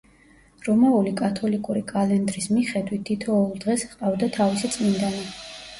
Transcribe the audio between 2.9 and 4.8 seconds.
თითოეულ დღეს ჰყავდა თავისი